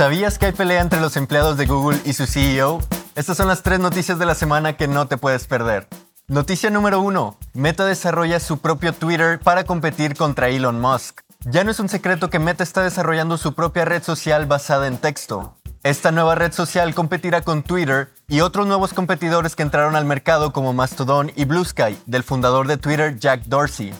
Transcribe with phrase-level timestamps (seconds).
[0.00, 2.80] ¿Sabías que hay pelea entre los empleados de Google y su CEO?
[3.16, 5.88] Estas son las tres noticias de la semana que no te puedes perder.
[6.26, 7.36] Noticia número 1.
[7.52, 11.20] Meta desarrolla su propio Twitter para competir contra Elon Musk.
[11.40, 14.96] Ya no es un secreto que Meta está desarrollando su propia red social basada en
[14.96, 15.58] texto.
[15.82, 20.54] Esta nueva red social competirá con Twitter y otros nuevos competidores que entraron al mercado
[20.54, 23.92] como Mastodon y Blue Sky, del fundador de Twitter Jack Dorsey.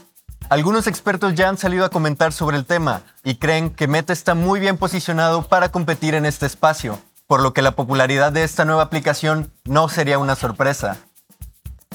[0.50, 4.34] Algunos expertos ya han salido a comentar sobre el tema y creen que Meta está
[4.34, 8.64] muy bien posicionado para competir en este espacio, por lo que la popularidad de esta
[8.64, 10.96] nueva aplicación no sería una sorpresa.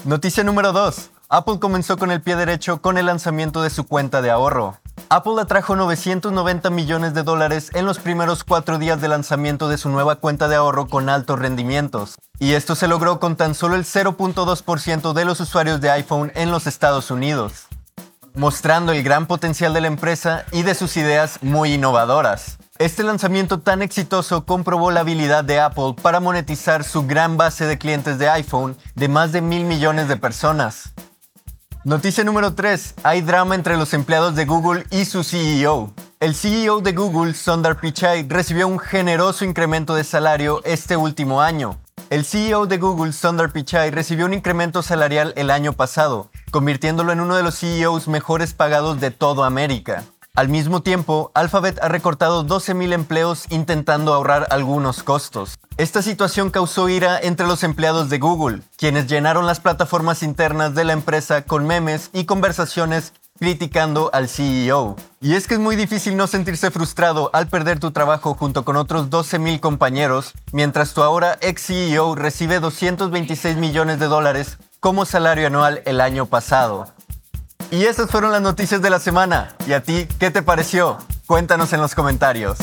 [0.06, 1.10] Noticia número 2.
[1.28, 4.78] Apple comenzó con el pie derecho con el lanzamiento de su cuenta de ahorro.
[5.10, 9.90] Apple atrajo 990 millones de dólares en los primeros cuatro días de lanzamiento de su
[9.90, 13.84] nueva cuenta de ahorro con altos rendimientos, y esto se logró con tan solo el
[13.84, 17.65] 0.2% de los usuarios de iPhone en los Estados Unidos
[18.36, 22.58] mostrando el gran potencial de la empresa y de sus ideas muy innovadoras.
[22.78, 27.78] Este lanzamiento tan exitoso comprobó la habilidad de Apple para monetizar su gran base de
[27.78, 30.92] clientes de iPhone de más de mil millones de personas.
[31.84, 32.96] Noticia número 3.
[33.04, 35.94] Hay drama entre los empleados de Google y su CEO.
[36.20, 41.78] El CEO de Google, Sundar Pichai, recibió un generoso incremento de salario este último año.
[42.10, 47.20] El CEO de Google, Sundar Pichai, recibió un incremento salarial el año pasado, convirtiéndolo en
[47.20, 50.04] uno de los CEOs mejores pagados de toda América.
[50.36, 55.58] Al mismo tiempo, Alphabet ha recortado 12.000 empleos intentando ahorrar algunos costos.
[55.78, 60.84] Esta situación causó ira entre los empleados de Google, quienes llenaron las plataformas internas de
[60.84, 64.96] la empresa con memes y conversaciones criticando al CEO.
[65.22, 68.76] Y es que es muy difícil no sentirse frustrado al perder tu trabajo junto con
[68.76, 75.48] otros 12.000 compañeros, mientras tu ahora ex CEO recibe 226 millones de dólares como salario
[75.48, 76.86] anual el año pasado.
[77.72, 79.56] Y esas fueron las noticias de la semana.
[79.66, 80.98] ¿Y a ti qué te pareció?
[81.26, 82.56] Cuéntanos en los comentarios.